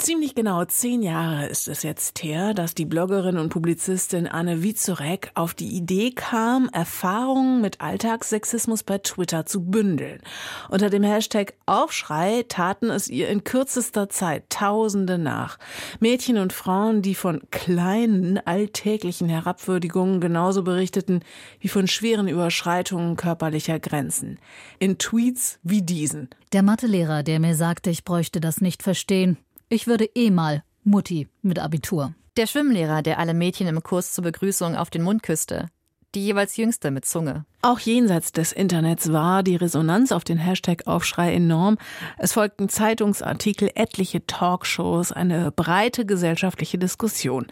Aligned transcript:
Ziemlich 0.00 0.36
genau 0.36 0.64
zehn 0.64 1.02
Jahre 1.02 1.46
ist 1.46 1.66
es 1.66 1.82
jetzt 1.82 2.22
her, 2.22 2.54
dass 2.54 2.76
die 2.76 2.84
Bloggerin 2.84 3.36
und 3.36 3.48
Publizistin 3.48 4.28
Anne 4.28 4.62
Wiezorek 4.62 5.32
auf 5.34 5.54
die 5.54 5.76
Idee 5.76 6.12
kam, 6.12 6.68
Erfahrungen 6.72 7.60
mit 7.60 7.80
Alltagssexismus 7.80 8.84
bei 8.84 8.98
Twitter 8.98 9.44
zu 9.44 9.64
bündeln. 9.64 10.20
Unter 10.68 10.88
dem 10.88 11.02
Hashtag 11.02 11.54
Aufschrei 11.66 12.44
taten 12.48 12.90
es 12.90 13.08
ihr 13.08 13.28
in 13.28 13.42
kürzester 13.42 14.08
Zeit 14.08 14.44
Tausende 14.50 15.18
nach. 15.18 15.58
Mädchen 15.98 16.38
und 16.38 16.52
Frauen, 16.52 17.02
die 17.02 17.16
von 17.16 17.42
kleinen, 17.50 18.38
alltäglichen 18.38 19.28
Herabwürdigungen 19.28 20.20
genauso 20.20 20.62
berichteten 20.62 21.22
wie 21.58 21.68
von 21.68 21.88
schweren 21.88 22.28
Überschreitungen 22.28 23.16
körperlicher 23.16 23.80
Grenzen. 23.80 24.38
In 24.78 24.98
Tweets 24.98 25.58
wie 25.64 25.82
diesen. 25.82 26.30
Der 26.52 26.62
Mathelehrer, 26.62 27.24
der 27.24 27.40
mir 27.40 27.56
sagte, 27.56 27.90
ich 27.90 28.04
bräuchte 28.04 28.40
das 28.40 28.60
nicht 28.60 28.82
verstehen, 28.82 29.36
ich 29.68 29.86
würde 29.86 30.08
eh 30.14 30.30
mal 30.30 30.62
Mutti 30.84 31.28
mit 31.42 31.58
Abitur. 31.58 32.14
Der 32.36 32.46
Schwimmlehrer, 32.46 33.02
der 33.02 33.18
alle 33.18 33.34
Mädchen 33.34 33.66
im 33.66 33.82
Kurs 33.82 34.12
zur 34.12 34.24
Begrüßung 34.24 34.76
auf 34.76 34.90
den 34.90 35.02
Mund 35.02 35.22
küsste. 35.22 35.66
Die 36.14 36.24
jeweils 36.24 36.56
jüngste 36.56 36.90
mit 36.90 37.04
Zunge. 37.04 37.44
Auch 37.60 37.80
jenseits 37.80 38.32
des 38.32 38.52
Internets 38.52 39.12
war 39.12 39.42
die 39.42 39.56
Resonanz 39.56 40.10
auf 40.10 40.24
den 40.24 40.38
Hashtag 40.38 40.86
Aufschrei 40.86 41.34
enorm. 41.34 41.76
Es 42.16 42.32
folgten 42.32 42.70
Zeitungsartikel, 42.70 43.70
etliche 43.74 44.24
Talkshows, 44.26 45.12
eine 45.12 45.50
breite 45.50 46.06
gesellschaftliche 46.06 46.78
Diskussion. 46.78 47.46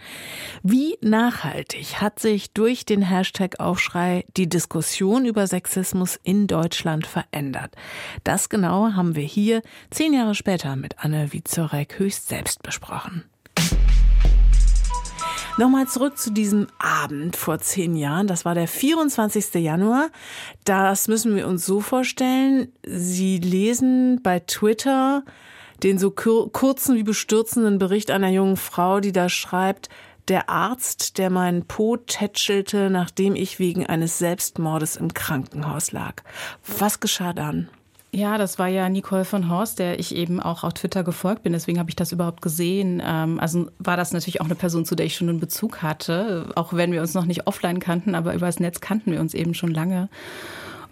Wie 0.63 0.97
nachhaltig 1.03 2.01
hat 2.01 2.19
sich 2.19 2.53
durch 2.53 2.87
den 2.87 3.03
Hashtag 3.03 3.61
Aufschrei 3.61 4.25
die 4.39 4.49
Diskussion 4.49 5.27
über 5.27 5.47
Sexismus 5.47 6.19
in 6.23 6.47
Deutschland 6.47 7.07
verändert? 7.07 7.75
Das 8.25 8.49
genau 8.49 8.93
haben 8.93 9.17
wir 9.17 9.25
hier 9.25 9.61
zehn 9.91 10.15
Jahre 10.15 10.35
später 10.35 10.77
mit 10.77 11.05
Anne 11.05 11.33
Wiezorek 11.33 11.99
höchst 11.99 12.29
selbst 12.29 12.63
besprochen. 12.63 13.25
Nochmal 15.59 15.89
zurück 15.89 16.19
zu 16.19 16.33
diesem 16.33 16.67
Abend 16.79 17.35
vor 17.35 17.59
zehn 17.61 17.97
Jahren. 17.97 18.27
Das 18.27 18.45
war 18.45 18.55
der 18.55 18.69
24. 18.69 19.55
Januar. 19.55 20.11
Das 20.65 21.09
müssen 21.09 21.35
wir 21.35 21.49
uns 21.49 21.65
so 21.65 21.81
vorstellen. 21.81 22.73
Sie 22.87 23.39
lesen 23.39 24.21
bei 24.23 24.41
Twitter 24.41 25.25
den 25.83 25.99
so 25.99 26.11
kurzen 26.11 26.97
wie 26.97 27.03
bestürzenden 27.03 27.79
Bericht 27.79 28.11
einer 28.11 28.29
jungen 28.29 28.57
Frau, 28.57 29.01
die 29.01 29.13
da 29.13 29.29
schreibt, 29.29 29.89
der 30.29 30.51
Arzt, 30.51 31.19
der 31.19 31.31
meinen 31.31 31.67
Po 31.67 31.97
tätschelte, 31.97 32.91
nachdem 32.91 33.35
ich 33.35 33.59
wegen 33.59 33.87
eines 33.87 34.19
Selbstmordes 34.19 34.97
im 34.97 35.15
Krankenhaus 35.15 35.93
lag. 35.93 36.23
Was 36.79 37.01
geschah 37.01 37.33
dann? 37.33 37.69
Ja, 38.17 38.39
das 38.39 38.59
war 38.59 38.69
ja 38.69 38.89
Nicole 38.89 39.27
von 39.27 39.51
Horst, 39.51 39.79
der 39.79 40.01
ich 40.01 40.17
eben 40.17 40.41
auch 40.41 40.65
auf 40.65 40.73
Twitter 40.73 41.05
gefolgt 41.05 41.43
bin. 41.43 41.53
Deswegen 41.53 41.79
habe 41.79 41.91
ich 41.91 41.97
das 41.97 42.13
überhaupt 42.13 42.41
gesehen. 42.41 43.03
Ähm, 43.05 43.39
also 43.39 43.67
war 43.79 43.99
das 43.99 44.15
natürlich 44.15 44.41
auch 44.41 44.47
eine 44.47 44.55
Person, 44.55 44.87
zu 44.87 44.95
der 44.95 45.05
ich 45.05 45.15
schon 45.15 45.29
einen 45.29 45.39
Bezug 45.39 45.83
hatte. 45.83 46.49
Auch 46.55 46.73
wenn 46.73 46.93
wir 46.93 47.03
uns 47.03 47.13
noch 47.13 47.27
nicht 47.27 47.47
offline 47.47 47.79
kannten, 47.79 48.15
aber 48.15 48.33
über 48.33 48.47
das 48.47 48.59
Netz 48.59 48.81
kannten 48.81 49.13
wir 49.13 49.21
uns 49.21 49.35
eben 49.35 49.53
schon 49.53 49.71
lange. 49.71 50.09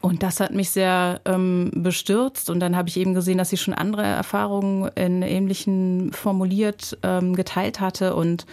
Und 0.04 0.22
das 0.22 0.38
hat 0.38 0.52
mich 0.52 0.68
sehr 0.68 1.22
ähm, 1.24 1.70
bestürzt. 1.74 2.50
Und 2.50 2.60
dann 2.60 2.76
habe 2.76 2.90
ich 2.90 2.98
eben 2.98 3.14
gesehen, 3.14 3.38
dass 3.38 3.48
sie 3.48 3.56
schon 3.56 3.72
andere 3.72 4.02
Erfahrungen 4.02 4.90
in 4.96 5.22
ähnlichen 5.22 6.12
formuliert 6.12 6.98
ähm, 7.02 7.34
geteilt 7.34 7.80
hatte. 7.80 8.14
Und 8.14 8.44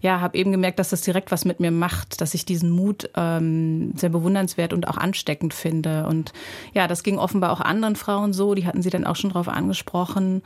ja, 0.00 0.20
habe 0.20 0.38
eben 0.38 0.52
gemerkt, 0.52 0.78
dass 0.78 0.90
das 0.90 1.00
direkt 1.00 1.32
was 1.32 1.44
mit 1.44 1.58
mir 1.58 1.72
macht, 1.72 2.20
dass 2.20 2.32
ich 2.34 2.44
diesen 2.44 2.70
Mut 2.70 3.10
ähm, 3.16 3.92
sehr 3.96 4.10
bewundernswert 4.10 4.72
und 4.72 4.86
auch 4.86 4.98
ansteckend 4.98 5.52
finde. 5.52 6.06
Und 6.06 6.32
ja, 6.74 6.86
das 6.86 7.02
ging 7.02 7.18
offenbar 7.18 7.50
auch 7.50 7.60
anderen 7.60 7.96
Frauen 7.96 8.32
so. 8.32 8.54
Die 8.54 8.64
hatten 8.64 8.80
sie 8.80 8.90
dann 8.90 9.04
auch 9.04 9.16
schon 9.16 9.30
darauf 9.30 9.48
angesprochen, 9.48 10.42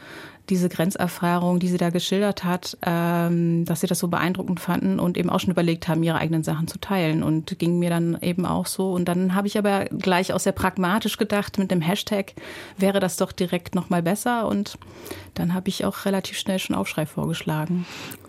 diese 0.51 0.69
Grenzerfahrung, 0.69 1.59
die 1.59 1.69
sie 1.69 1.79
da 1.79 1.91
geschildert 1.91 2.45
hat, 2.45 2.77
ähm, 2.85 3.65
dass 3.65 3.81
sie 3.81 3.87
das 3.87 3.99
so 3.99 4.09
beeindruckend 4.09 4.61
fanden 4.61 4.99
und 4.99 5.17
eben 5.17 5.31
auch 5.31 5.41
schon 5.41 5.51
überlegt 5.51 5.89
haben, 5.89 6.03
ihre 6.03 6.19
eigenen 6.19 6.45
Sachen 6.45 6.69
zu 6.69 6.79
teilen. 6.79 7.23
Und 7.23 7.59
ging 7.59 7.79
mir 7.79 7.91
dann 7.91 8.19
eben 8.21 8.45
auch 8.45 8.67
so. 8.67 8.93
Und 8.93 9.07
dann 9.07 9.35
habe 9.35 9.47
ich 9.47 9.57
aber 9.57 9.87
gleich 9.87 10.33
auch 10.33 10.41
sehr 10.41 10.53
pragmatisch 10.53 11.17
gedacht, 11.17 11.59
mit 11.59 11.71
dem 11.71 11.81
Hashtag 11.81 12.35
wäre 12.77 13.01
das 13.01 13.17
doch 13.17 13.33
direkt 13.33 13.75
nochmal 13.75 14.03
besser. 14.03 14.47
Und 14.47 14.79
dann 15.35 15.55
habe 15.55 15.69
ich 15.69 15.85
auch 15.85 16.05
relativ 16.05 16.39
schnell 16.39 16.59
schon 16.59 16.77
Aufschrei 16.77 17.07
vorgeschlagen. 17.07 17.87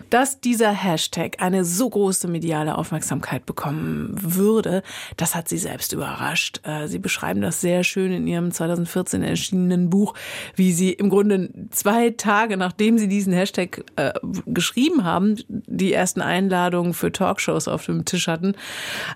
Dass 0.09 0.41
dieser 0.41 0.71
Hashtag 0.71 1.41
eine 1.41 1.63
so 1.65 1.89
große 1.89 2.27
mediale 2.27 2.77
Aufmerksamkeit 2.77 3.45
bekommen 3.45 4.11
würde, 4.13 4.83
das 5.17 5.35
hat 5.35 5.49
sie 5.49 5.57
selbst 5.57 5.93
überrascht. 5.93 6.61
Äh, 6.63 6.87
sie 6.87 6.99
beschreiben 6.99 7.41
das 7.41 7.61
sehr 7.61 7.83
schön 7.83 8.11
in 8.11 8.27
ihrem 8.27 8.51
2014 8.51 9.23
erschienenen 9.23 9.89
Buch, 9.89 10.13
wie 10.55 10.71
sie 10.71 10.91
im 10.91 11.09
Grunde 11.09 11.49
zwei 11.71 12.11
Tage 12.11 12.57
nachdem 12.57 12.97
sie 12.97 13.07
diesen 13.07 13.33
Hashtag 13.33 13.83
äh, 13.95 14.13
geschrieben 14.45 15.03
haben, 15.03 15.37
die 15.47 15.93
ersten 15.93 16.21
Einladungen 16.21 16.93
für 16.93 17.11
Talkshows 17.11 17.67
auf 17.67 17.85
dem 17.85 18.05
Tisch 18.05 18.27
hatten. 18.27 18.55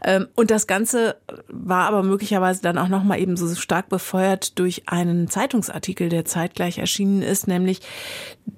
Ähm, 0.04 0.28
und 0.36 0.52
das 0.52 0.68
Ganze 0.68 1.16
war 1.48 1.88
aber 1.88 2.04
möglicherweise 2.04 2.62
dann 2.62 2.78
auch 2.78 2.88
nochmal 2.88 3.20
eben 3.20 3.38
so 3.38 3.54
stark 3.56 3.90
befeuert 3.90 4.58
durch 4.60 4.84
einen 4.88 5.30
Zeitungsartikel, 5.30 6.10
der 6.10 6.26
zeitgleich 6.26 6.78
erschienen 6.78 7.22
ist, 7.22 7.48
nämlich 7.48 7.82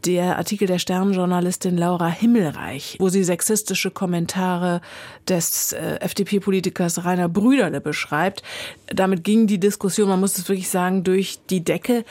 der 0.05 0.37
Artikel 0.37 0.67
der 0.67 0.79
Sternjournalistin 0.79 1.77
Laura 1.77 2.07
Himmelreich, 2.07 2.97
wo 2.99 3.09
sie 3.09 3.23
sexistische 3.23 3.91
Kommentare 3.91 4.81
des 5.27 5.73
äh, 5.73 5.97
FDP-Politikers 5.99 7.05
Rainer 7.05 7.29
Brüderle 7.29 7.81
beschreibt. 7.81 8.43
Damit 8.87 9.23
ging 9.23 9.47
die 9.47 9.59
Diskussion, 9.59 10.09
man 10.09 10.19
muss 10.19 10.37
es 10.37 10.47
wirklich 10.47 10.69
sagen, 10.69 11.03
durch 11.03 11.39
die 11.49 11.63
Decke. 11.63 12.05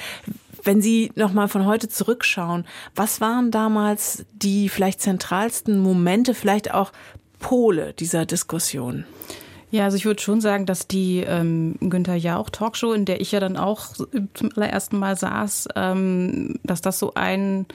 Wenn 0.62 0.82
Sie 0.82 1.10
noch 1.14 1.32
mal 1.32 1.48
von 1.48 1.64
heute 1.64 1.88
zurückschauen, 1.88 2.66
was 2.94 3.20
waren 3.20 3.50
damals 3.50 4.26
die 4.32 4.68
vielleicht 4.68 5.00
zentralsten 5.00 5.78
Momente, 5.78 6.34
vielleicht 6.34 6.74
auch 6.74 6.92
Pole 7.38 7.94
dieser 7.94 8.26
Diskussion? 8.26 9.04
Ja, 9.70 9.84
also 9.84 9.96
ich 9.96 10.04
würde 10.04 10.20
schon 10.20 10.40
sagen, 10.40 10.66
dass 10.66 10.88
die 10.88 11.20
ähm, 11.20 11.76
Günther 11.80 12.16
Jauch 12.16 12.50
Talkshow, 12.50 12.92
in 12.92 13.04
der 13.04 13.20
ich 13.20 13.30
ja 13.32 13.40
dann 13.40 13.56
auch 13.56 13.94
zum 14.34 14.50
allerersten 14.56 14.98
Mal 14.98 15.16
saß, 15.16 15.68
ähm, 15.76 16.58
dass 16.64 16.80
das 16.80 16.98
so 16.98 17.14
ein 17.14 17.66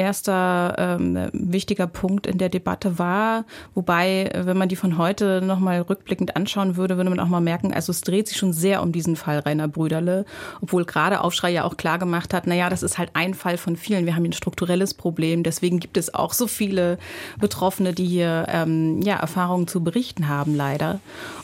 erster 0.00 0.74
ähm, 0.78 1.28
wichtiger 1.32 1.86
Punkt 1.86 2.26
in 2.26 2.38
der 2.38 2.48
Debatte 2.48 2.98
war. 2.98 3.44
Wobei, 3.74 4.30
wenn 4.34 4.56
man 4.56 4.70
die 4.70 4.76
von 4.76 4.96
heute 4.96 5.42
nochmal 5.42 5.82
rückblickend 5.82 6.36
anschauen 6.36 6.76
würde, 6.76 6.96
würde 6.96 7.10
man 7.10 7.20
auch 7.20 7.28
mal 7.28 7.40
merken, 7.40 7.74
also 7.74 7.90
es 7.90 8.00
dreht 8.00 8.28
sich 8.28 8.38
schon 8.38 8.54
sehr 8.54 8.82
um 8.82 8.92
diesen 8.92 9.14
Fall 9.14 9.40
Rainer 9.40 9.68
Brüderle, 9.68 10.24
obwohl 10.62 10.86
gerade 10.86 11.20
Aufschrei 11.20 11.50
ja 11.50 11.64
auch 11.64 11.76
klar 11.76 11.98
gemacht 11.98 12.32
hat, 12.32 12.46
naja, 12.46 12.70
das 12.70 12.82
ist 12.82 12.96
halt 12.96 13.10
ein 13.12 13.34
Fall 13.34 13.58
von 13.58 13.76
vielen. 13.76 14.06
Wir 14.06 14.14
haben 14.14 14.22
hier 14.22 14.30
ein 14.30 14.32
strukturelles 14.32 14.94
Problem. 14.94 15.42
Deswegen 15.42 15.80
gibt 15.80 15.98
es 15.98 16.14
auch 16.14 16.32
so 16.32 16.46
viele 16.46 16.98
Betroffene, 17.38 17.92
die 17.92 18.06
hier 18.06 18.46
ähm, 18.48 19.02
ja, 19.02 19.16
Erfahrungen 19.16 19.68
zu 19.68 19.84
berichten 19.84 20.28
haben, 20.28 20.56
leider. 20.56 21.00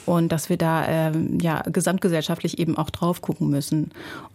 Und 0.07 0.33
dass 0.33 0.49
wir 0.49 0.57
da 0.57 0.87
ähm, 0.87 1.39
ja 1.41 1.63
gesamtgesellschaftlich 1.63 2.59
eben 2.59 2.79
auch 2.79 2.91
drauf 2.91 3.21
gucken 3.21 3.51
müssen. 3.51 3.91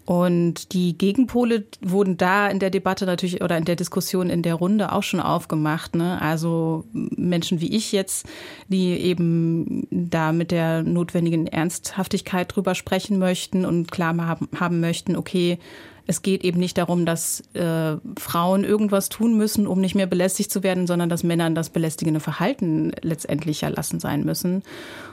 Und 0.06 0.74
die 0.74 0.98
Gegenpole 0.98 1.66
wurden 1.80 2.18
da 2.18 2.48
in 2.48 2.60
der 2.60 2.70
Debatte 2.72 3.06
natürlich 3.06 3.44
oder 3.44 3.58
in 3.58 3.66
der 3.66 3.76
Diskussion 3.76 4.30
in 4.30 4.42
der 4.42 4.56
Runde 4.56 4.92
auch 4.92 5.04
schon 5.04 5.20
aufgemacht. 5.20 5.96
Ne? 5.96 6.20
Also 6.22 6.86
Menschen 6.92 7.62
wie 7.62 7.76
ich 7.76 7.92
jetzt, 7.92 8.26
die 8.68 8.94
eben 8.94 9.88
da 9.92 10.32
mit 10.32 10.52
der 10.52 10.82
notwendigen 10.82 11.46
Ernsthaftigkeit 11.48 12.54
drüber 12.54 12.74
sprechen 12.74 13.20
möchten 13.20 13.64
und 13.64 13.92
klar 13.92 14.18
haben, 14.18 14.50
haben 14.60 14.80
möchten, 14.80 15.16
okay, 15.16 15.60
es 16.08 16.22
geht 16.22 16.44
eben 16.44 16.60
nicht 16.60 16.78
darum, 16.78 17.06
dass 17.06 17.42
äh, 17.54 17.96
Frauen 18.20 18.64
irgendwas 18.64 19.10
tun 19.10 19.38
müssen, 19.38 19.68
um 19.68 19.80
nicht 19.80 19.96
mehr 19.96 20.08
belästigt 20.08 20.52
zu 20.52 20.64
werden, 20.64 20.88
sondern 20.88 21.10
dass 21.10 21.24
Männern 21.24 21.56
das 21.56 21.70
belästigende 21.70 22.20
Verhalten 22.20 22.92
letztendlich 23.02 23.64
erlassen 23.64 24.00
sein 24.00 24.24
müssen. 24.24 24.64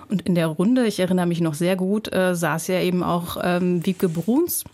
Und 0.08 0.22
in 0.22 0.34
der 0.34 0.46
Runde, 0.46 0.86
ich 0.86 1.00
erinnere 1.00 1.26
mich 1.26 1.40
noch 1.40 1.54
sehr 1.54 1.76
gut, 1.76 2.12
äh, 2.12 2.34
saß 2.34 2.68
ja 2.68 2.80
eben 2.80 3.02
auch 3.02 3.36
ähm, 3.42 3.84
Wiebke 3.84 4.08
Bruns, 4.08 4.64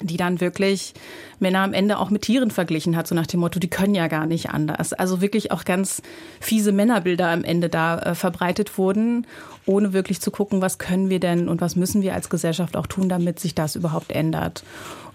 die 0.00 0.16
dann 0.16 0.40
wirklich 0.40 0.94
Männer 1.38 1.60
am 1.60 1.72
Ende 1.72 1.98
auch 1.98 2.10
mit 2.10 2.22
Tieren 2.22 2.50
verglichen 2.50 2.96
hat, 2.96 3.06
so 3.06 3.14
nach 3.14 3.26
dem 3.26 3.40
Motto, 3.40 3.58
die 3.58 3.70
können 3.70 3.94
ja 3.94 4.08
gar 4.08 4.26
nicht 4.26 4.50
anders. 4.50 4.92
Also 4.92 5.20
wirklich 5.20 5.50
auch 5.52 5.64
ganz 5.64 6.02
fiese 6.40 6.72
Männerbilder 6.72 7.28
am 7.28 7.44
Ende 7.44 7.68
da 7.68 7.98
äh, 7.98 8.14
verbreitet 8.14 8.78
wurden, 8.78 9.26
ohne 9.66 9.92
wirklich 9.92 10.20
zu 10.20 10.30
gucken, 10.30 10.60
was 10.60 10.78
können 10.78 11.10
wir 11.10 11.20
denn 11.20 11.48
und 11.48 11.60
was 11.60 11.76
müssen 11.76 12.02
wir 12.02 12.14
als 12.14 12.30
Gesellschaft 12.30 12.76
auch 12.76 12.86
tun, 12.86 13.08
damit 13.08 13.40
sich 13.40 13.54
das 13.54 13.76
überhaupt 13.76 14.12
ändert. 14.12 14.64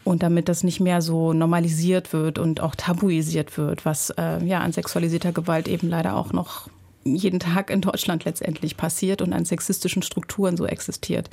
Und 0.08 0.24
damit 0.24 0.48
das 0.48 0.64
nicht 0.64 0.80
mehr 0.80 1.02
so 1.02 1.34
normalisiert 1.34 2.14
wird 2.14 2.40
und 2.40 2.62
auch 2.62 2.76
tabuisiert 2.76 3.58
wird, 3.58 3.84
was 3.84 4.10
äh, 4.12 4.42
ja 4.46 4.60
an 4.62 4.72
sexualisierter 4.72 5.34
Gewalt 5.34 5.68
eben 5.68 5.90
leider 5.90 6.16
auch 6.16 6.32
noch 6.32 6.70
jeden 7.16 7.40
Tag 7.40 7.70
in 7.70 7.82
Deutschland 7.82 8.26
letztendlich 8.26 8.78
passiert 8.78 9.22
und 9.22 9.34
an 9.34 9.46
sexistischen 9.46 10.02
Strukturen 10.02 10.58
so 10.58 10.66
existiert. 10.66 11.30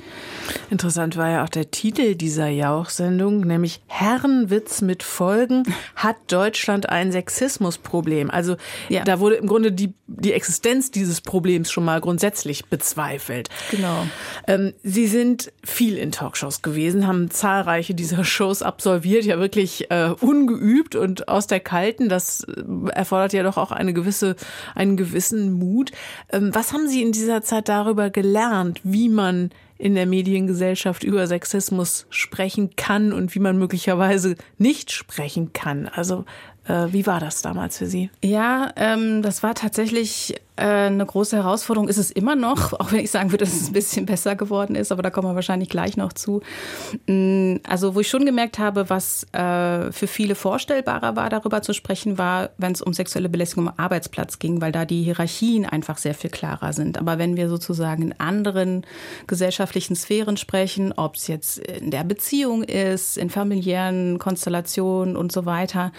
Interessant 0.69 1.17
war 1.17 1.29
ja 1.29 1.43
auch 1.43 1.49
der 1.49 1.71
Titel 1.71 2.15
dieser 2.15 2.47
Jauch-Sendung, 2.47 3.41
nämlich 3.41 3.81
Herrenwitz 3.87 4.81
mit 4.81 5.03
Folgen 5.03 5.63
hat 5.95 6.17
Deutschland 6.27 6.89
ein 6.89 7.11
Sexismusproblem. 7.11 8.29
Also 8.29 8.57
ja. 8.89 9.03
da 9.03 9.19
wurde 9.19 9.35
im 9.35 9.47
Grunde 9.47 9.71
die, 9.71 9.93
die 10.07 10.33
Existenz 10.33 10.91
dieses 10.91 11.21
Problems 11.21 11.71
schon 11.71 11.85
mal 11.85 12.01
grundsätzlich 12.01 12.65
bezweifelt. 12.65 13.49
Genau. 13.71 14.05
Ähm, 14.47 14.73
Sie 14.83 15.07
sind 15.07 15.51
viel 15.63 15.97
in 15.97 16.11
Talkshows 16.11 16.61
gewesen, 16.61 17.07
haben 17.07 17.29
zahlreiche 17.31 17.93
dieser 17.93 18.23
Shows 18.23 18.61
absolviert, 18.61 19.25
ja 19.25 19.39
wirklich 19.39 19.91
äh, 19.91 20.09
ungeübt 20.19 20.95
und 20.95 21.27
aus 21.27 21.47
der 21.47 21.59
Kalten. 21.59 22.09
Das 22.09 22.43
äh, 22.43 22.63
erfordert 22.91 23.33
ja 23.33 23.43
doch 23.43 23.57
auch 23.57 23.71
eine 23.71 23.93
gewisse, 23.93 24.35
einen 24.73 24.97
gewissen 24.97 25.51
Mut. 25.51 25.64
Ähm, 26.31 26.53
was 26.53 26.73
haben 26.73 26.87
Sie 26.87 27.01
in 27.01 27.11
dieser 27.11 27.41
Zeit 27.41 27.69
darüber 27.69 28.09
gelernt, 28.09 28.81
wie 28.83 29.09
man 29.09 29.51
in 29.77 29.95
der 29.95 30.05
Mediengesellschaft 30.05 31.03
über 31.03 31.27
Sexismus 31.27 32.05
sprechen 32.09 32.75
kann 32.77 33.11
und 33.11 33.35
wie 33.35 33.39
man 33.39 33.57
möglicherweise 33.57 34.35
nicht 34.57 34.91
sprechen 34.91 35.51
kann. 35.51 35.87
Also 35.87 36.25
wie 36.67 37.05
war 37.05 37.19
das 37.19 37.41
damals 37.41 37.77
für 37.77 37.85
Sie? 37.85 38.09
Ja, 38.23 38.71
ähm, 38.75 39.21
das 39.21 39.43
war 39.43 39.53
tatsächlich 39.53 40.35
äh, 40.57 40.63
eine 40.63 41.05
große 41.05 41.35
Herausforderung. 41.35 41.89
Ist 41.89 41.97
es 41.97 42.11
immer 42.11 42.35
noch, 42.35 42.73
auch 42.79 42.91
wenn 42.91 42.99
ich 42.99 43.11
sagen 43.11 43.31
würde, 43.31 43.45
dass 43.45 43.53
es 43.53 43.67
ein 43.67 43.73
bisschen 43.73 44.05
besser 44.05 44.35
geworden 44.35 44.75
ist, 44.75 44.91
aber 44.91 45.03
da 45.03 45.09
kommen 45.09 45.27
wir 45.27 45.35
wahrscheinlich 45.35 45.69
gleich 45.69 45.97
noch 45.97 46.13
zu. 46.13 46.41
Mm, 47.07 47.55
also, 47.67 47.95
wo 47.95 47.99
ich 47.99 48.07
schon 48.07 48.25
gemerkt 48.25 48.57
habe, 48.57 48.89
was 48.89 49.25
äh, 49.33 49.91
für 49.91 50.07
viele 50.07 50.35
vorstellbarer 50.35 51.15
war, 51.15 51.29
darüber 51.29 51.61
zu 51.61 51.73
sprechen, 51.73 52.17
war, 52.17 52.51
wenn 52.57 52.71
es 52.71 52.81
um 52.81 52.93
sexuelle 52.93 53.29
Belästigung 53.29 53.67
am 53.67 53.73
Arbeitsplatz 53.77 54.39
ging, 54.39 54.61
weil 54.61 54.71
da 54.71 54.85
die 54.85 55.03
Hierarchien 55.03 55.65
einfach 55.65 55.97
sehr 55.97 56.13
viel 56.13 56.29
klarer 56.29 56.73
sind. 56.73 56.97
Aber 56.97 57.17
wenn 57.17 57.35
wir 57.35 57.49
sozusagen 57.49 58.03
in 58.03 58.19
anderen 58.19 58.85
gesellschaftlichen 59.27 59.95
Sphären 59.95 60.37
sprechen, 60.37 60.93
ob 60.95 61.15
es 61.15 61.27
jetzt 61.27 61.57
in 61.59 61.91
der 61.91 62.03
Beziehung 62.03 62.63
ist, 62.63 63.17
in 63.17 63.29
familiären 63.29 64.19
Konstellationen 64.19 65.17
und 65.17 65.31
so 65.31 65.45
weiter, 65.45 65.91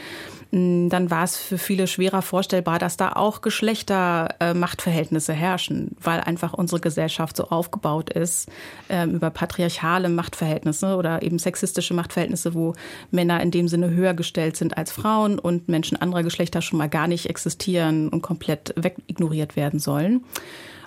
dann 0.52 1.10
war 1.10 1.24
es 1.24 1.36
für 1.36 1.58
viele 1.58 1.86
schwerer 1.86 2.22
vorstellbar, 2.22 2.78
dass 2.78 2.96
da 2.96 3.12
auch 3.12 3.40
Geschlechtermachtverhältnisse 3.40 5.32
äh, 5.32 5.36
herrschen, 5.36 5.96
weil 6.00 6.20
einfach 6.20 6.52
unsere 6.54 6.80
Gesellschaft 6.80 7.36
so 7.36 7.48
aufgebaut 7.48 8.10
ist 8.10 8.48
äh, 8.88 9.04
über 9.06 9.30
patriarchale 9.30 10.08
Machtverhältnisse 10.08 10.96
oder 10.96 11.22
eben 11.22 11.38
sexistische 11.38 11.94
Machtverhältnisse, 11.94 12.54
wo 12.54 12.74
Männer 13.10 13.42
in 13.42 13.50
dem 13.50 13.66
Sinne 13.66 13.90
höher 13.90 14.14
gestellt 14.14 14.56
sind 14.56 14.78
als 14.78 14.92
Frauen 14.92 15.38
und 15.38 15.68
Menschen 15.68 16.00
anderer 16.00 16.22
Geschlechter 16.22 16.62
schon 16.62 16.78
mal 16.78 16.88
gar 16.88 17.08
nicht 17.08 17.28
existieren 17.28 18.08
und 18.08 18.22
komplett 18.22 18.72
wegignoriert 18.76 19.56
werden 19.56 19.80
sollen. 19.80 20.24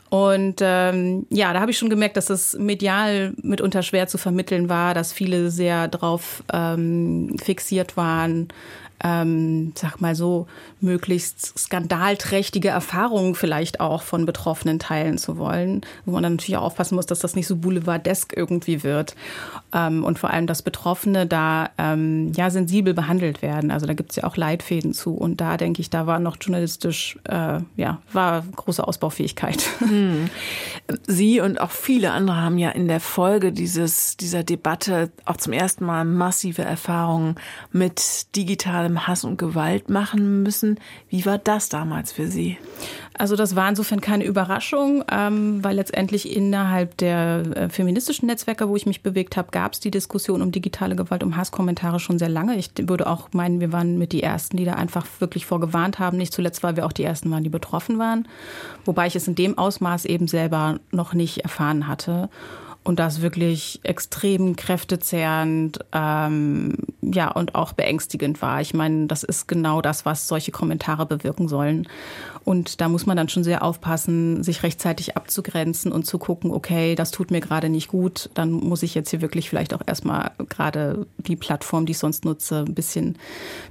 Und 0.09 0.55
ähm, 0.61 1.27
ja, 1.29 1.53
da 1.53 1.59
habe 1.61 1.69
ich 1.69 1.77
schon 1.77 1.91
gemerkt, 1.91 2.17
dass 2.17 2.31
es 2.31 2.57
medial 2.57 3.33
mitunter 3.43 3.83
schwer 3.83 4.07
zu 4.07 4.17
vermitteln 4.17 4.67
war, 4.67 4.95
dass 4.95 5.13
viele 5.13 5.51
sehr 5.51 5.87
drauf 5.87 6.43
ähm, 6.51 7.35
fixiert 7.37 7.95
waren, 7.95 8.47
ähm, 9.03 9.73
sag 9.75 10.01
mal 10.01 10.15
so, 10.15 10.47
möglichst 10.81 11.57
skandalträchtige 11.57 12.69
Erfahrungen 12.69 13.35
vielleicht 13.35 13.79
auch 13.79 14.01
von 14.01 14.25
Betroffenen 14.25 14.79
teilen 14.79 15.17
zu 15.17 15.37
wollen, 15.37 15.81
wo 16.05 16.11
man 16.11 16.23
dann 16.23 16.33
natürlich 16.33 16.57
auch 16.57 16.63
aufpassen 16.63 16.95
muss, 16.95 17.05
dass 17.05 17.19
das 17.19 17.35
nicht 17.35 17.47
so 17.47 17.55
boulevardesk 17.55 18.33
irgendwie 18.35 18.83
wird 18.83 19.15
ähm, 19.73 20.03
und 20.03 20.19
vor 20.19 20.29
allem, 20.29 20.47
dass 20.47 20.61
Betroffene 20.61 21.27
da 21.27 21.69
ähm, 21.77 22.31
ja 22.35 22.49
sensibel 22.49 22.93
behandelt 22.93 23.41
werden. 23.41 23.71
Also 23.71 23.85
da 23.85 23.93
gibt 23.93 24.11
es 24.11 24.15
ja 24.17 24.23
auch 24.23 24.37
Leitfäden 24.37 24.93
zu 24.93 25.13
und 25.13 25.41
da 25.41 25.57
denke 25.57 25.81
ich, 25.81 25.89
da 25.89 26.07
war 26.07 26.19
noch 26.19 26.37
journalistisch, 26.39 27.17
äh, 27.25 27.59
ja, 27.75 28.01
war 28.13 28.43
große 28.55 28.85
Ausbaufähigkeit. 28.87 29.63
Hm. 29.79 30.29
Sie 31.07 31.39
und 31.39 31.59
auch 31.59 31.71
viele 31.71 32.11
andere 32.11 32.37
haben 32.37 32.57
ja 32.57 32.69
in 32.69 32.87
der 32.87 32.99
Folge 32.99 33.51
dieses, 33.51 34.17
dieser 34.17 34.43
Debatte 34.43 35.09
auch 35.25 35.37
zum 35.37 35.53
ersten 35.53 35.85
Mal 35.85 36.05
massive 36.05 36.61
Erfahrungen 36.61 37.35
mit 37.71 38.35
digitalem 38.89 39.07
Hass 39.07 39.23
und 39.23 39.37
Gewalt 39.37 39.89
machen 39.89 40.43
müssen 40.43 40.49
müssen. 40.49 40.79
Wie 41.09 41.25
war 41.25 41.37
das 41.37 41.69
damals 41.69 42.11
für 42.11 42.27
Sie? 42.27 42.57
Also 43.17 43.35
das 43.35 43.55
war 43.55 43.67
insofern 43.69 44.01
keine 44.01 44.23
Überraschung, 44.23 45.03
ähm, 45.11 45.63
weil 45.63 45.75
letztendlich 45.75 46.35
innerhalb 46.35 46.97
der 46.97 47.43
äh, 47.55 47.69
feministischen 47.69 48.27
Netzwerke, 48.27 48.69
wo 48.69 48.75
ich 48.75 48.85
mich 48.85 49.03
bewegt 49.03 49.37
habe, 49.37 49.51
gab 49.51 49.73
es 49.73 49.79
die 49.79 49.91
Diskussion 49.91 50.41
um 50.41 50.51
digitale 50.51 50.95
Gewalt, 50.95 51.23
um 51.23 51.35
Hasskommentare 51.35 51.99
schon 51.99 52.17
sehr 52.17 52.29
lange. 52.29 52.55
Ich 52.55 52.71
würde 52.81 53.07
auch 53.07 53.29
meinen, 53.33 53.59
wir 53.59 53.71
waren 53.71 53.97
mit 53.97 54.11
die 54.11 54.23
Ersten, 54.23 54.57
die 54.57 54.65
da 54.65 54.73
einfach 54.73 55.05
wirklich 55.19 55.45
vorgewarnt 55.45 55.99
haben. 55.99 56.17
Nicht 56.17 56.33
zuletzt, 56.33 56.63
weil 56.63 56.75
wir 56.75 56.85
auch 56.85 56.93
die 56.93 57.03
Ersten 57.03 57.29
waren, 57.29 57.43
die 57.43 57.49
betroffen 57.49 57.99
waren. 57.99 58.27
Wobei 58.85 59.07
ich 59.07 59.15
es 59.15 59.27
in 59.27 59.35
dem 59.35 59.57
Ausmaß 59.57 60.05
eben 60.05 60.27
selber 60.27 60.79
noch 60.91 61.13
nicht 61.13 61.39
erfahren 61.39 61.87
hatte 61.87 62.29
und 62.89 62.97
das 62.97 63.21
wirklich 63.21 63.79
extrem 63.83 64.55
kräftezehrend 64.55 65.77
ähm, 65.93 66.73
ja 67.01 67.29
und 67.29 67.53
auch 67.53 67.73
beängstigend 67.73 68.41
war. 68.41 68.61
Ich 68.61 68.73
meine, 68.73 69.05
das 69.05 69.21
ist 69.21 69.47
genau 69.47 69.79
das, 69.79 70.07
was 70.07 70.27
solche 70.27 70.51
Kommentare 70.51 71.05
bewirken 71.05 71.47
sollen. 71.47 71.87
Und 72.45 72.81
da 72.81 72.89
muss 72.89 73.05
man 73.05 73.17
dann 73.17 73.29
schon 73.29 73.43
sehr 73.43 73.63
aufpassen, 73.63 74.43
sich 74.43 74.63
rechtzeitig 74.63 75.15
abzugrenzen 75.17 75.91
und 75.91 76.05
zu 76.05 76.17
gucken, 76.17 76.51
okay, 76.51 76.95
das 76.95 77.11
tut 77.11 77.31
mir 77.31 77.41
gerade 77.41 77.69
nicht 77.69 77.89
gut, 77.89 78.29
dann 78.33 78.51
muss 78.51 78.83
ich 78.83 78.95
jetzt 78.95 79.09
hier 79.09 79.21
wirklich 79.21 79.49
vielleicht 79.49 79.73
auch 79.73 79.81
erstmal 79.85 80.31
gerade 80.49 81.05
die 81.17 81.35
Plattform, 81.35 81.85
die 81.85 81.91
ich 81.91 81.97
sonst 81.97 82.25
nutze, 82.25 82.65
ein 82.67 82.73
bisschen, 82.73 83.17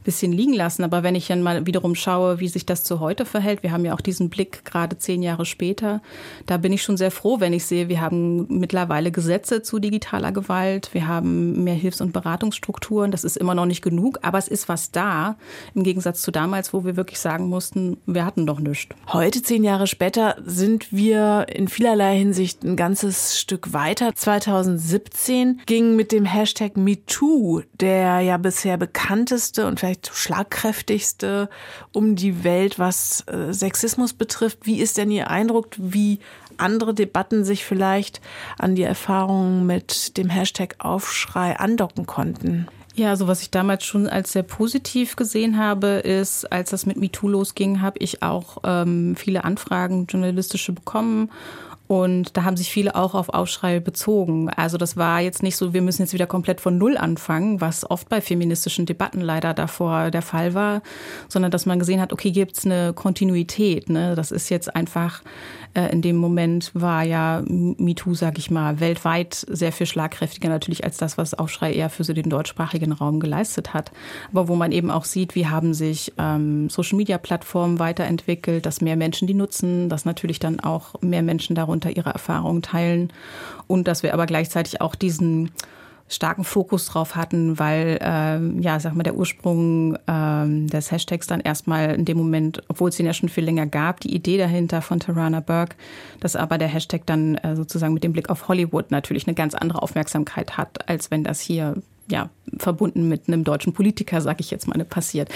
bisschen 0.04 0.32
liegen 0.32 0.52
lassen. 0.52 0.84
Aber 0.84 1.02
wenn 1.02 1.14
ich 1.14 1.26
dann 1.26 1.42
mal 1.42 1.66
wiederum 1.66 1.94
schaue, 1.94 2.40
wie 2.40 2.48
sich 2.48 2.66
das 2.66 2.84
zu 2.84 3.00
heute 3.00 3.24
verhält, 3.24 3.62
wir 3.62 3.72
haben 3.72 3.84
ja 3.84 3.94
auch 3.94 4.00
diesen 4.00 4.30
Blick 4.30 4.64
gerade 4.64 4.98
zehn 4.98 5.22
Jahre 5.22 5.46
später, 5.46 6.00
da 6.46 6.56
bin 6.56 6.72
ich 6.72 6.82
schon 6.82 6.96
sehr 6.96 7.10
froh, 7.10 7.40
wenn 7.40 7.52
ich 7.52 7.66
sehe, 7.66 7.88
wir 7.88 8.00
haben 8.00 8.46
mittlerweile 8.48 9.10
Gesetze 9.10 9.62
zu 9.62 9.78
digitaler 9.78 10.32
Gewalt, 10.32 10.94
wir 10.94 11.06
haben 11.06 11.64
mehr 11.64 11.74
Hilfs- 11.74 12.00
und 12.00 12.12
Beratungsstrukturen. 12.12 13.10
Das 13.10 13.24
ist 13.24 13.36
immer 13.36 13.54
noch 13.54 13.66
nicht 13.66 13.82
genug, 13.82 14.18
aber 14.22 14.38
es 14.38 14.48
ist 14.48 14.68
was 14.68 14.90
da, 14.90 15.36
im 15.74 15.82
Gegensatz 15.82 16.22
zu 16.22 16.30
damals, 16.30 16.72
wo 16.72 16.84
wir 16.84 16.96
wirklich 16.96 17.18
sagen 17.18 17.48
mussten, 17.48 17.98
wir 18.06 18.24
hatten 18.24 18.46
doch 18.46 18.57
nichts. 18.58 18.94
Heute, 19.08 19.42
zehn 19.42 19.64
Jahre 19.64 19.86
später, 19.86 20.36
sind 20.44 20.92
wir 20.92 21.46
in 21.52 21.68
vielerlei 21.68 22.18
Hinsicht 22.18 22.62
ein 22.62 22.76
ganzes 22.76 23.38
Stück 23.38 23.72
weiter. 23.72 24.14
2017 24.14 25.60
ging 25.66 25.96
mit 25.96 26.12
dem 26.12 26.24
Hashtag 26.24 26.76
MeToo, 26.76 27.62
der 27.80 28.20
ja 28.20 28.36
bisher 28.36 28.76
bekannteste 28.76 29.66
und 29.66 29.80
vielleicht 29.80 30.10
schlagkräftigste 30.12 31.48
um 31.92 32.16
die 32.16 32.44
Welt, 32.44 32.78
was 32.78 33.24
äh, 33.26 33.52
Sexismus 33.52 34.12
betrifft. 34.12 34.60
Wie 34.62 34.80
ist 34.80 34.98
denn 34.98 35.10
Ihr 35.10 35.30
Eindruck, 35.30 35.68
wie 35.76 36.18
andere 36.56 36.94
Debatten 36.94 37.44
sich 37.44 37.64
vielleicht 37.64 38.20
an 38.58 38.74
die 38.74 38.82
Erfahrungen 38.82 39.66
mit 39.66 40.16
dem 40.16 40.28
Hashtag 40.28 40.76
Aufschrei 40.78 41.58
andocken 41.58 42.06
konnten? 42.06 42.68
Ja, 42.98 43.10
also 43.10 43.28
was 43.28 43.42
ich 43.42 43.52
damals 43.52 43.84
schon 43.84 44.08
als 44.08 44.32
sehr 44.32 44.42
positiv 44.42 45.14
gesehen 45.14 45.56
habe, 45.56 45.86
ist, 45.86 46.50
als 46.50 46.70
das 46.70 46.84
mit 46.84 46.96
MeToo 46.96 47.28
losging, 47.28 47.80
habe 47.80 48.00
ich 48.00 48.24
auch 48.24 48.58
ähm, 48.64 49.14
viele 49.14 49.44
Anfragen 49.44 50.06
journalistische 50.06 50.72
bekommen 50.72 51.30
und 51.88 52.36
da 52.36 52.44
haben 52.44 52.58
sich 52.58 52.70
viele 52.70 52.94
auch 52.94 53.14
auf 53.14 53.30
Aufschrei 53.30 53.80
bezogen. 53.80 54.50
Also 54.50 54.76
das 54.76 54.98
war 54.98 55.20
jetzt 55.22 55.42
nicht 55.42 55.56
so, 55.56 55.72
wir 55.72 55.80
müssen 55.80 56.02
jetzt 56.02 56.12
wieder 56.12 56.26
komplett 56.26 56.60
von 56.60 56.76
Null 56.76 56.98
anfangen, 56.98 57.62
was 57.62 57.90
oft 57.90 58.10
bei 58.10 58.20
feministischen 58.20 58.84
Debatten 58.84 59.22
leider 59.22 59.54
davor 59.54 60.10
der 60.10 60.20
Fall 60.20 60.52
war, 60.52 60.82
sondern 61.28 61.50
dass 61.50 61.64
man 61.64 61.78
gesehen 61.78 62.02
hat, 62.02 62.12
okay, 62.12 62.30
gibt's 62.30 62.66
eine 62.66 62.92
Kontinuität. 62.92 63.88
Ne? 63.88 64.14
Das 64.14 64.32
ist 64.32 64.50
jetzt 64.50 64.76
einfach, 64.76 65.22
äh, 65.72 65.90
in 65.90 66.02
dem 66.02 66.16
Moment 66.16 66.72
war 66.74 67.04
ja 67.04 67.42
MeToo, 67.46 68.12
sag 68.12 68.36
ich 68.38 68.50
mal, 68.50 68.80
weltweit 68.80 69.46
sehr 69.48 69.72
viel 69.72 69.86
schlagkräftiger 69.86 70.50
natürlich 70.50 70.84
als 70.84 70.98
das, 70.98 71.16
was 71.16 71.32
Aufschrei 71.32 71.72
eher 71.72 71.88
für 71.88 72.04
so 72.04 72.12
den 72.12 72.28
deutschsprachigen 72.28 72.92
Raum 72.92 73.18
geleistet 73.18 73.72
hat. 73.72 73.92
Aber 74.30 74.48
wo 74.48 74.56
man 74.56 74.72
eben 74.72 74.90
auch 74.90 75.06
sieht, 75.06 75.34
wie 75.34 75.46
haben 75.46 75.72
sich 75.72 76.12
ähm, 76.18 76.68
Social-Media-Plattformen 76.68 77.78
weiterentwickelt, 77.78 78.66
dass 78.66 78.82
mehr 78.82 78.96
Menschen 78.96 79.26
die 79.26 79.32
nutzen, 79.32 79.88
dass 79.88 80.04
natürlich 80.04 80.38
dann 80.38 80.60
auch 80.60 81.00
mehr 81.00 81.22
Menschen 81.22 81.54
darunter 81.54 81.77
darunter 81.78 81.96
ihre 81.96 82.10
Erfahrungen 82.10 82.62
teilen 82.62 83.12
und 83.66 83.88
dass 83.88 84.02
wir 84.02 84.14
aber 84.14 84.26
gleichzeitig 84.26 84.80
auch 84.80 84.94
diesen 84.94 85.50
starken 86.10 86.42
Fokus 86.42 86.86
drauf 86.86 87.16
hatten, 87.16 87.58
weil 87.58 87.98
ähm, 88.00 88.62
ja, 88.62 88.80
sag 88.80 88.94
mal, 88.94 89.02
der 89.02 89.14
Ursprung 89.14 89.98
ähm, 90.06 90.66
des 90.66 90.90
Hashtags 90.90 91.26
dann 91.26 91.40
erstmal 91.40 91.94
in 91.94 92.06
dem 92.06 92.16
Moment, 92.16 92.62
obwohl 92.68 92.88
es 92.88 92.98
ihn 92.98 93.04
ja 93.04 93.12
schon 93.12 93.28
viel 93.28 93.44
länger 93.44 93.66
gab, 93.66 94.00
die 94.00 94.14
Idee 94.14 94.38
dahinter 94.38 94.80
von 94.80 95.00
Tarana 95.00 95.40
Burke, 95.40 95.76
dass 96.20 96.34
aber 96.34 96.56
der 96.56 96.68
Hashtag 96.68 97.02
dann 97.04 97.34
äh, 97.36 97.56
sozusagen 97.56 97.92
mit 97.92 98.04
dem 98.04 98.14
Blick 98.14 98.30
auf 98.30 98.48
Hollywood 98.48 98.90
natürlich 98.90 99.26
eine 99.26 99.34
ganz 99.34 99.54
andere 99.54 99.82
Aufmerksamkeit 99.82 100.56
hat, 100.56 100.88
als 100.88 101.10
wenn 101.10 101.24
das 101.24 101.40
hier 101.40 101.74
ja, 102.10 102.30
verbunden 102.56 103.08
mit 103.08 103.28
einem 103.28 103.44
deutschen 103.44 103.72
Politiker, 103.72 104.20
sage 104.20 104.40
ich 104.40 104.50
jetzt 104.50 104.66
mal, 104.66 104.82
passiert. 104.84 105.28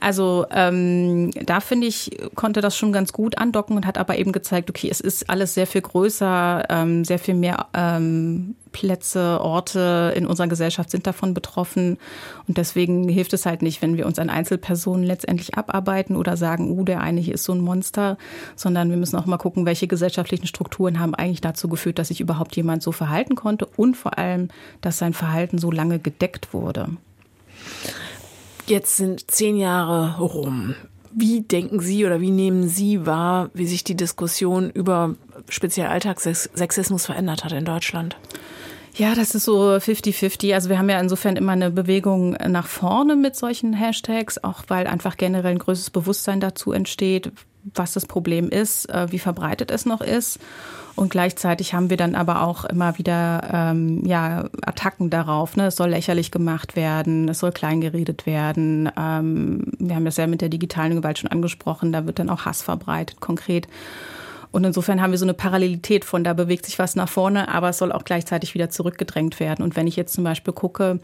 Also 0.00 0.46
ähm, 0.50 1.30
da 1.44 1.60
finde 1.60 1.86
ich, 1.86 2.16
konnte 2.34 2.60
das 2.60 2.76
schon 2.76 2.92
ganz 2.92 3.12
gut 3.12 3.38
andocken 3.38 3.76
und 3.76 3.86
hat 3.86 3.98
aber 3.98 4.18
eben 4.18 4.32
gezeigt, 4.32 4.70
okay, 4.70 4.88
es 4.90 5.00
ist 5.00 5.28
alles 5.28 5.54
sehr 5.54 5.66
viel 5.66 5.80
größer, 5.82 6.64
ähm, 6.68 7.04
sehr 7.04 7.18
viel 7.18 7.34
mehr 7.34 7.66
ähm, 7.74 8.54
Plätze, 8.72 9.40
Orte 9.40 10.12
in 10.16 10.26
unserer 10.26 10.48
Gesellschaft 10.48 10.90
sind 10.90 11.06
davon 11.06 11.34
betroffen. 11.34 11.98
Und 12.46 12.58
deswegen 12.58 13.08
hilft 13.08 13.32
es 13.32 13.46
halt 13.46 13.62
nicht, 13.62 13.82
wenn 13.82 13.96
wir 13.96 14.06
uns 14.06 14.18
an 14.18 14.30
Einzelpersonen 14.30 15.04
letztendlich 15.04 15.54
abarbeiten 15.54 16.16
oder 16.16 16.36
sagen, 16.36 16.70
uh, 16.70 16.84
der 16.84 17.00
eine 17.00 17.20
hier 17.20 17.34
ist 17.34 17.44
so 17.44 17.52
ein 17.52 17.60
Monster, 17.60 18.18
sondern 18.56 18.90
wir 18.90 18.96
müssen 18.96 19.16
auch 19.16 19.26
mal 19.26 19.38
gucken, 19.38 19.66
welche 19.66 19.86
gesellschaftlichen 19.86 20.46
Strukturen 20.46 21.00
haben 21.00 21.14
eigentlich 21.14 21.40
dazu 21.40 21.68
geführt, 21.68 21.98
dass 21.98 22.08
sich 22.08 22.20
überhaupt 22.20 22.56
jemand 22.56 22.82
so 22.82 22.92
verhalten 22.92 23.34
konnte 23.34 23.66
und 23.76 23.96
vor 23.96 24.18
allem, 24.18 24.48
dass 24.80 24.98
sein 24.98 25.12
Verhalten 25.12 25.58
so 25.58 25.70
lange 25.70 25.98
gedeckt 25.98 26.52
wurde. 26.52 26.88
Jetzt 28.66 28.96
sind 28.96 29.30
zehn 29.30 29.56
Jahre 29.56 30.18
rum. 30.18 30.74
Wie 31.12 31.40
denken 31.40 31.80
Sie 31.80 32.06
oder 32.06 32.20
wie 32.20 32.30
nehmen 32.30 32.68
Sie 32.68 33.04
wahr, 33.04 33.50
wie 33.52 33.66
sich 33.66 33.82
die 33.82 33.96
Diskussion 33.96 34.70
über 34.70 35.16
speziell 35.48 35.88
Alltagssexismus 35.88 37.06
verändert 37.06 37.44
hat 37.44 37.50
in 37.52 37.64
Deutschland? 37.64 38.16
Ja, 38.94 39.14
das 39.14 39.34
ist 39.34 39.44
so 39.44 39.70
50-50. 39.70 40.54
Also 40.54 40.68
wir 40.68 40.78
haben 40.78 40.90
ja 40.90 41.00
insofern 41.00 41.36
immer 41.36 41.52
eine 41.52 41.70
Bewegung 41.70 42.32
nach 42.32 42.66
vorne 42.66 43.16
mit 43.16 43.36
solchen 43.36 43.72
Hashtags, 43.72 44.42
auch 44.42 44.64
weil 44.68 44.86
einfach 44.86 45.16
generell 45.16 45.52
ein 45.52 45.58
größeres 45.58 45.90
Bewusstsein 45.90 46.40
dazu 46.40 46.72
entsteht, 46.72 47.32
was 47.74 47.92
das 47.92 48.06
Problem 48.06 48.48
ist, 48.48 48.88
äh, 48.90 49.10
wie 49.10 49.18
verbreitet 49.18 49.70
es 49.70 49.86
noch 49.86 50.00
ist. 50.00 50.38
Und 50.96 51.10
gleichzeitig 51.10 51.72
haben 51.72 51.88
wir 51.88 51.96
dann 51.96 52.14
aber 52.14 52.42
auch 52.42 52.64
immer 52.64 52.98
wieder 52.98 53.48
ähm, 53.52 54.04
ja, 54.04 54.48
Attacken 54.62 55.08
darauf. 55.08 55.56
Ne? 55.56 55.66
Es 55.66 55.76
soll 55.76 55.90
lächerlich 55.90 56.30
gemacht 56.30 56.76
werden, 56.76 57.28
es 57.28 57.38
soll 57.38 57.52
kleingeredet 57.52 58.26
werden. 58.26 58.90
Ähm, 58.98 59.72
wir 59.78 59.94
haben 59.94 60.04
das 60.04 60.16
ja 60.16 60.26
mit 60.26 60.40
der 60.40 60.48
digitalen 60.48 60.96
Gewalt 60.96 61.18
schon 61.18 61.30
angesprochen, 61.30 61.92
da 61.92 62.06
wird 62.06 62.18
dann 62.18 62.28
auch 62.28 62.44
Hass 62.44 62.62
verbreitet, 62.62 63.20
konkret. 63.20 63.68
Und 64.52 64.64
insofern 64.64 65.00
haben 65.00 65.12
wir 65.12 65.18
so 65.18 65.24
eine 65.24 65.34
Parallelität 65.34 66.04
von, 66.04 66.24
da 66.24 66.32
bewegt 66.34 66.66
sich 66.66 66.78
was 66.78 66.96
nach 66.96 67.08
vorne, 67.08 67.48
aber 67.48 67.70
es 67.70 67.78
soll 67.78 67.92
auch 67.92 68.04
gleichzeitig 68.04 68.54
wieder 68.54 68.70
zurückgedrängt 68.70 69.38
werden. 69.38 69.62
Und 69.62 69.76
wenn 69.76 69.86
ich 69.86 69.96
jetzt 69.96 70.12
zum 70.12 70.24
Beispiel 70.24 70.52
gucke, 70.52 70.98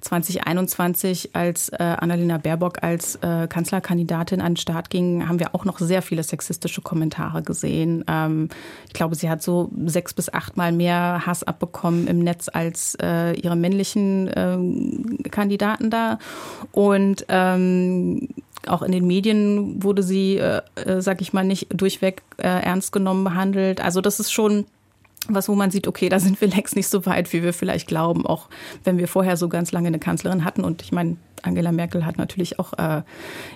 2021, 0.00 1.34
als 1.34 1.70
äh, 1.70 1.76
Annalena 1.78 2.38
Baerbock 2.38 2.82
als 2.82 3.16
äh, 3.16 3.48
Kanzlerkandidatin 3.48 4.40
an 4.40 4.52
den 4.52 4.56
Start 4.56 4.90
ging, 4.90 5.28
haben 5.28 5.40
wir 5.40 5.54
auch 5.54 5.64
noch 5.64 5.78
sehr 5.78 6.02
viele 6.02 6.22
sexistische 6.22 6.82
Kommentare 6.82 7.42
gesehen. 7.42 8.04
Ähm, 8.08 8.48
ich 8.86 8.92
glaube, 8.92 9.16
sie 9.16 9.28
hat 9.28 9.42
so 9.42 9.70
sechs 9.86 10.14
bis 10.14 10.32
achtmal 10.32 10.72
mehr 10.72 11.26
Hass 11.26 11.42
abbekommen 11.42 12.06
im 12.06 12.20
Netz 12.20 12.48
als 12.52 12.96
äh, 13.02 13.32
ihre 13.32 13.56
männlichen 13.56 14.28
äh, 14.28 15.28
Kandidaten 15.30 15.90
da. 15.90 16.18
Und 16.72 17.24
ähm, 17.28 18.28
auch 18.68 18.82
in 18.82 18.92
den 18.92 19.06
Medien 19.06 19.82
wurde 19.82 20.02
sie, 20.02 20.36
äh, 20.36 20.62
äh, 20.76 21.00
sag 21.00 21.20
ich 21.20 21.32
mal, 21.32 21.44
nicht 21.44 21.68
durchweg 21.70 22.22
äh, 22.38 22.46
ernst 22.46 22.92
genommen 22.92 23.24
behandelt. 23.24 23.80
Also 23.80 24.00
das 24.00 24.20
ist 24.20 24.32
schon 24.32 24.66
was, 25.28 25.48
wo 25.48 25.54
man 25.54 25.70
sieht, 25.70 25.86
okay, 25.86 26.08
da 26.08 26.18
sind 26.20 26.40
wir 26.40 26.48
längst 26.48 26.76
nicht 26.76 26.88
so 26.88 27.04
weit, 27.06 27.32
wie 27.32 27.42
wir 27.42 27.52
vielleicht 27.52 27.86
glauben, 27.88 28.26
auch 28.26 28.48
wenn 28.84 28.98
wir 28.98 29.08
vorher 29.08 29.36
so 29.36 29.48
ganz 29.48 29.72
lange 29.72 29.88
eine 29.88 29.98
Kanzlerin 29.98 30.44
hatten. 30.44 30.64
Und 30.64 30.82
ich 30.82 30.92
meine, 30.92 31.16
Angela 31.42 31.72
Merkel 31.72 32.06
hat 32.06 32.18
natürlich 32.18 32.58
auch 32.58 32.72
äh, 32.74 33.02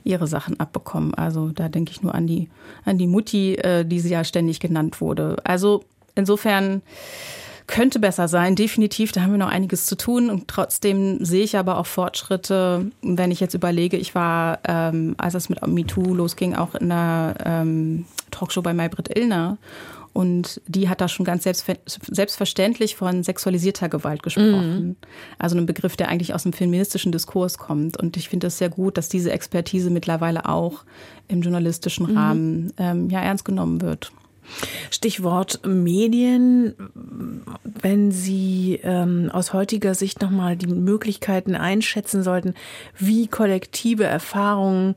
ihre 0.04 0.26
Sachen 0.26 0.60
abbekommen. 0.60 1.14
Also 1.14 1.48
da 1.48 1.68
denke 1.68 1.92
ich 1.92 2.02
nur 2.02 2.14
an 2.14 2.26
die, 2.26 2.48
an 2.84 2.98
die 2.98 3.06
Mutti, 3.06 3.54
äh, 3.54 3.84
die 3.84 4.00
sie 4.00 4.10
ja 4.10 4.24
ständig 4.24 4.60
genannt 4.60 5.00
wurde. 5.00 5.36
Also 5.44 5.84
insofern 6.14 6.82
könnte 7.72 7.98
besser 7.98 8.28
sein, 8.28 8.54
definitiv. 8.54 9.12
Da 9.12 9.22
haben 9.22 9.30
wir 9.30 9.38
noch 9.38 9.48
einiges 9.48 9.86
zu 9.86 9.96
tun. 9.96 10.28
Und 10.28 10.46
trotzdem 10.46 11.24
sehe 11.24 11.42
ich 11.42 11.56
aber 11.56 11.78
auch 11.78 11.86
Fortschritte, 11.86 12.90
wenn 13.00 13.30
ich 13.30 13.40
jetzt 13.40 13.54
überlege, 13.54 13.96
ich 13.96 14.14
war, 14.14 14.58
ähm, 14.68 15.14
als 15.16 15.32
es 15.32 15.48
mit 15.48 15.66
MeToo 15.66 16.14
losging, 16.14 16.54
auch 16.54 16.74
in 16.74 16.92
einer 16.92 17.34
ähm, 17.42 18.04
Talkshow 18.30 18.60
bei 18.60 18.74
Maybrit 18.74 19.16
Illner. 19.16 19.56
Und 20.12 20.60
die 20.66 20.90
hat 20.90 21.00
da 21.00 21.08
schon 21.08 21.24
ganz 21.24 21.44
selbstverständlich 21.44 22.94
von 22.94 23.22
sexualisierter 23.22 23.88
Gewalt 23.88 24.22
gesprochen. 24.22 24.74
Mhm. 24.74 24.96
Also 25.38 25.56
ein 25.56 25.64
Begriff, 25.64 25.96
der 25.96 26.10
eigentlich 26.10 26.34
aus 26.34 26.42
dem 26.42 26.52
feministischen 26.52 27.10
Diskurs 27.10 27.56
kommt. 27.56 27.96
Und 27.96 28.18
ich 28.18 28.28
finde 28.28 28.48
es 28.48 28.58
sehr 28.58 28.68
gut, 28.68 28.98
dass 28.98 29.08
diese 29.08 29.32
Expertise 29.32 29.88
mittlerweile 29.88 30.44
auch 30.44 30.84
im 31.28 31.40
journalistischen 31.40 32.10
mhm. 32.10 32.18
Rahmen 32.18 32.72
ähm, 32.76 33.08
ja 33.08 33.20
ernst 33.20 33.46
genommen 33.46 33.80
wird. 33.80 34.12
Stichwort 34.90 35.60
Medien. 35.66 36.74
Wenn 37.64 38.12
Sie 38.12 38.80
ähm, 38.82 39.30
aus 39.32 39.52
heutiger 39.52 39.94
Sicht 39.94 40.20
nochmal 40.20 40.56
die 40.56 40.66
Möglichkeiten 40.66 41.54
einschätzen 41.54 42.22
sollten, 42.22 42.54
wie 42.98 43.26
kollektive 43.26 44.04
Erfahrungen 44.04 44.94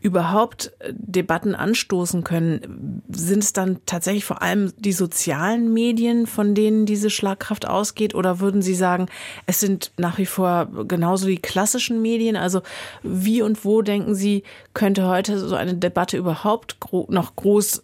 überhaupt 0.00 0.72
äh, 0.78 0.92
Debatten 0.94 1.54
anstoßen 1.54 2.24
können, 2.24 3.02
sind 3.08 3.42
es 3.42 3.52
dann 3.52 3.78
tatsächlich 3.86 4.24
vor 4.24 4.42
allem 4.42 4.72
die 4.78 4.92
sozialen 4.92 5.72
Medien, 5.72 6.26
von 6.26 6.54
denen 6.54 6.86
diese 6.86 7.10
Schlagkraft 7.10 7.66
ausgeht? 7.66 8.14
Oder 8.14 8.40
würden 8.40 8.62
Sie 8.62 8.74
sagen, 8.74 9.06
es 9.46 9.60
sind 9.60 9.92
nach 9.96 10.18
wie 10.18 10.26
vor 10.26 10.68
genauso 10.86 11.26
die 11.26 11.40
klassischen 11.40 12.02
Medien? 12.02 12.36
Also 12.36 12.62
wie 13.02 13.42
und 13.42 13.64
wo 13.64 13.82
denken 13.82 14.14
Sie, 14.14 14.42
könnte 14.74 15.06
heute 15.06 15.38
so 15.38 15.54
eine 15.54 15.74
Debatte 15.74 16.16
überhaupt 16.16 16.76
noch 17.08 17.36
groß 17.36 17.82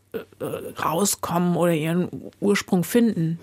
rauskommen 0.83 1.57
oder 1.57 1.73
ihren 1.73 2.31
Ursprung 2.41 2.85
finden? 2.85 3.39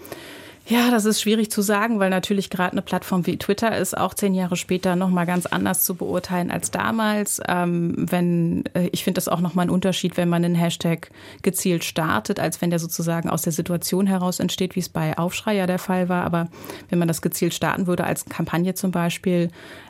Ja, 0.70 0.92
das 0.92 1.06
ist 1.06 1.20
schwierig 1.20 1.50
zu 1.50 1.64
sagen, 1.64 2.00
weil 2.00 2.12
natürlich 2.12 2.52
gerade 2.52 2.74
eine 2.74 2.84
Plattform 2.84 3.26
wie 3.26 3.38
Twitter 3.38 3.76
ist 3.76 3.98
auch 3.98 4.14
zehn 4.14 4.36
Jahre 4.36 4.56
später 4.56 4.96
noch 4.96 5.10
mal 5.10 5.26
ganz 5.26 5.48
anders 5.48 5.84
zu 5.84 5.96
beurteilen 5.96 6.52
als 6.52 6.70
damals. 6.70 7.42
Ähm, 7.48 7.96
wenn 7.98 8.66
äh, 8.76 8.88
ich 8.92 9.04
finde 9.04 9.16
das 9.16 9.30
auch 9.30 9.42
noch 9.42 9.56
mal 9.56 9.64
ein 9.64 9.72
Unterschied, 9.72 10.16
wenn 10.16 10.30
man 10.30 10.46
einen 10.46 10.54
Hashtag 10.54 11.10
gezielt 11.42 11.84
startet, 11.84 12.40
als 12.40 12.62
wenn 12.62 12.70
der 12.70 12.78
sozusagen 12.78 13.32
aus 13.32 13.42
der 13.42 13.52
Situation 13.52 14.06
heraus 14.06 14.40
entsteht, 14.40 14.76
wie 14.76 14.82
es 14.82 14.90
bei 14.90 15.18
Aufschrei 15.18 15.56
ja 15.56 15.66
der 15.66 15.80
Fall 15.80 16.08
war. 16.08 16.24
Aber 16.24 16.50
wenn 16.92 17.00
man 17.00 17.08
das 17.08 17.24
gezielt 17.24 17.56
starten 17.56 17.88
würde 17.88 18.04
als 18.04 18.26
Kampagne 18.26 18.76
zum 18.76 18.92
Beispiel, 18.92 19.50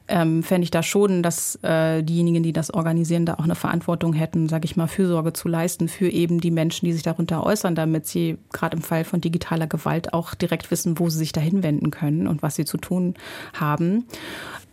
ähm, 0.09 0.43
fände 0.43 0.63
ich 0.63 0.71
da 0.71 0.81
schon, 0.81 1.23
dass 1.23 1.55
äh, 1.61 2.01
diejenigen, 2.03 2.41
die 2.41 2.51
das 2.51 2.73
organisieren, 2.73 3.25
da 3.25 3.35
auch 3.35 3.43
eine 3.43 3.55
Verantwortung 3.55 4.13
hätten, 4.13 4.49
sage 4.49 4.65
ich 4.65 4.75
mal, 4.75 4.87
Fürsorge 4.87 5.33
zu 5.33 5.47
leisten 5.47 5.87
für 5.87 6.09
eben 6.09 6.41
die 6.41 6.51
Menschen, 6.51 6.85
die 6.85 6.93
sich 6.93 7.03
darunter 7.03 7.45
äußern, 7.45 7.75
damit 7.75 8.07
sie 8.07 8.37
gerade 8.51 8.75
im 8.75 8.83
Fall 8.83 9.03
von 9.03 9.21
digitaler 9.21 9.67
Gewalt 9.67 10.13
auch 10.13 10.33
direkt 10.33 10.68
wissen, 10.71 10.99
wo 10.99 11.09
sie 11.09 11.17
sich 11.17 11.31
dahin 11.31 11.63
wenden 11.63 11.91
können 11.91 12.27
und 12.27 12.41
was 12.41 12.55
sie 12.55 12.65
zu 12.65 12.77
tun 12.77 13.15
haben 13.53 14.05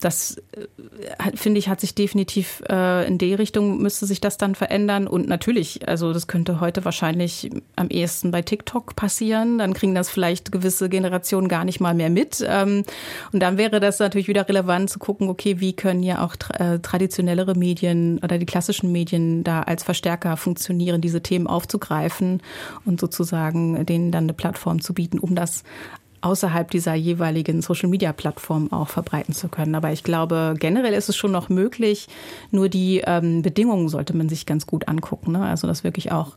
das 0.00 0.36
äh, 0.52 1.36
finde 1.36 1.58
ich, 1.58 1.68
hat 1.68 1.80
sich 1.80 1.94
definitiv 1.94 2.62
äh, 2.68 3.06
in 3.06 3.18
die 3.18 3.34
Richtung 3.34 3.80
müsste 3.80 4.06
sich 4.06 4.20
das 4.20 4.36
dann 4.36 4.54
verändern. 4.54 5.06
Und 5.06 5.28
natürlich, 5.28 5.88
also 5.88 6.12
das 6.12 6.26
könnte 6.26 6.60
heute 6.60 6.84
wahrscheinlich 6.84 7.50
am 7.76 7.88
ehesten 7.88 8.30
bei 8.30 8.42
TikTok 8.42 8.94
passieren. 8.94 9.58
Dann 9.58 9.74
kriegen 9.74 9.94
das 9.94 10.10
vielleicht 10.10 10.52
gewisse 10.52 10.88
Generationen 10.88 11.48
gar 11.48 11.64
nicht 11.64 11.80
mal 11.80 11.94
mehr 11.94 12.10
mit. 12.10 12.44
Ähm, 12.46 12.84
und 13.32 13.40
dann 13.40 13.56
wäre 13.56 13.80
das 13.80 13.98
natürlich 13.98 14.28
wieder 14.28 14.48
relevant 14.48 14.90
zu 14.90 14.98
gucken, 14.98 15.28
okay, 15.28 15.60
wie 15.60 15.72
können 15.72 16.02
ja 16.02 16.24
auch 16.24 16.36
äh, 16.58 16.78
traditionellere 16.78 17.54
Medien 17.54 18.20
oder 18.22 18.38
die 18.38 18.46
klassischen 18.46 18.92
Medien 18.92 19.44
da 19.44 19.62
als 19.62 19.82
Verstärker 19.82 20.36
funktionieren, 20.36 21.00
diese 21.00 21.22
Themen 21.22 21.46
aufzugreifen 21.46 22.42
und 22.84 23.00
sozusagen 23.00 23.86
denen 23.86 24.12
dann 24.12 24.24
eine 24.24 24.34
Plattform 24.34 24.82
zu 24.82 24.92
bieten, 24.92 25.18
um 25.18 25.34
das 25.34 25.62
außerhalb 26.26 26.68
dieser 26.72 26.94
jeweiligen 26.94 27.62
Social-Media-Plattform 27.62 28.72
auch 28.72 28.88
verbreiten 28.88 29.32
zu 29.32 29.48
können. 29.48 29.76
Aber 29.76 29.92
ich 29.92 30.02
glaube, 30.02 30.56
generell 30.58 30.92
ist 30.92 31.08
es 31.08 31.16
schon 31.16 31.30
noch 31.30 31.48
möglich. 31.48 32.08
Nur 32.50 32.68
die 32.68 33.00
ähm, 33.06 33.42
Bedingungen 33.42 33.88
sollte 33.88 34.16
man 34.16 34.28
sich 34.28 34.44
ganz 34.44 34.66
gut 34.66 34.88
angucken. 34.88 35.32
Ne? 35.32 35.46
Also 35.46 35.68
dass 35.68 35.84
wirklich 35.84 36.10
auch 36.10 36.36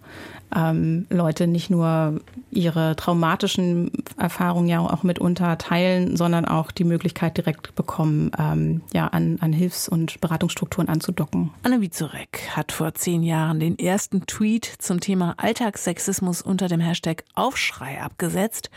ähm, 0.55 1.05
Leute 1.10 1.48
nicht 1.48 1.69
nur 1.69 2.22
ihre 2.51 2.96
traumatischen 2.96 3.91
Erfahrungen 4.17 4.67
ja 4.67 4.79
auch 4.79 5.03
mitunter 5.03 5.58
teilen, 5.58 6.17
sondern 6.17 6.46
auch 6.46 6.72
die 6.72 6.84
Möglichkeit 6.84 7.38
direkt 7.38 7.75
bekommen, 7.75 8.31
ähm, 8.38 8.81
ja, 8.93 9.08
an, 9.08 9.38
an 9.41 9.53
Hilfs- 9.53 9.89
und 9.89 10.19
Beratungsstrukturen 10.22 10.89
anzudocken. 10.89 11.51
Anne 11.63 11.81
Wiezurek 11.81 12.50
hat 12.55 12.72
vor 12.72 12.93
zehn 12.93 13.24
Jahren 13.24 13.60
den 13.60 13.77
ersten 13.77 14.25
Tweet 14.25 14.65
zum 14.79 15.00
Thema 15.00 15.36
Alltagssexismus 15.38 16.41
unter 16.41 16.67
dem 16.67 16.79
Hashtag 16.79 17.24
Aufschrei 17.36 18.01
abgesetzt. 18.01 18.69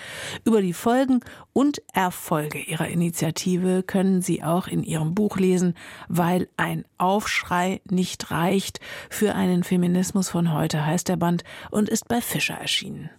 Über 0.44 0.60
die 0.60 0.74
Folgen 1.02 1.20
und 1.52 1.82
Erfolge 1.92 2.60
ihrer 2.60 2.86
Initiative 2.86 3.82
können 3.82 4.22
Sie 4.22 4.44
auch 4.44 4.68
in 4.68 4.84
ihrem 4.84 5.16
Buch 5.16 5.36
lesen, 5.36 5.74
weil 6.08 6.48
ein 6.56 6.84
Aufschrei 6.96 7.80
nicht 7.90 8.30
reicht. 8.30 8.78
Für 9.10 9.34
einen 9.34 9.64
Feminismus 9.64 10.28
von 10.28 10.52
heute 10.52 10.86
heißt 10.86 11.08
der 11.08 11.16
Band 11.16 11.42
und 11.72 11.88
ist 11.88 12.06
bei 12.06 12.20
Fischer 12.20 12.54
erschienen. 12.54 13.10